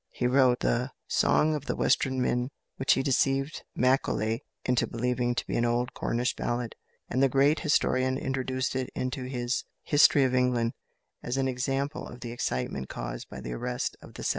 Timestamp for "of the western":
1.53-2.19